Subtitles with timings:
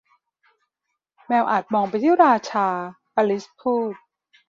[1.27, 2.67] แมวอาจมองไปที่ราชา
[3.15, 3.93] อลิซพูด